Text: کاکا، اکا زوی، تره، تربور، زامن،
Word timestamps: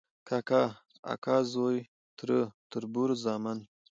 کاکا، 0.27 0.63
اکا 1.13 1.37
زوی، 1.51 1.79
تره، 2.17 2.39
تربور، 2.69 3.09
زامن، 3.23 3.57